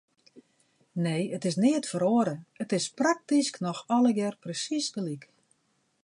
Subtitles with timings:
[1.05, 5.23] Nee, it is neat feroare, it is praktysk noch allegear presiis gelyk.